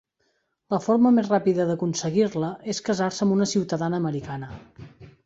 [0.73, 4.51] La forma més ràpida d'aconseguir-la és casar-se amb una ciutadana americana.